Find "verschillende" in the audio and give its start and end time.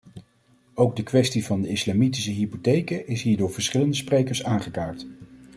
3.51-3.95